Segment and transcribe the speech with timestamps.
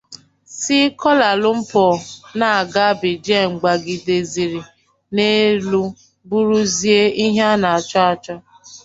[0.59, 1.83] si Kụala Lụmpọ
[2.39, 4.61] na-aga Beijing gbagidere
[5.15, 5.81] n'elu
[6.27, 8.35] bụrụzie ịhe a na-achọ achọ.